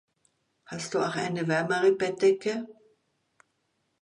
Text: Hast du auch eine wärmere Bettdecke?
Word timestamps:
Hast 0.65 0.95
du 0.95 0.99
auch 0.99 1.13
eine 1.13 1.47
wärmere 1.47 1.91
Bettdecke? 1.91 2.65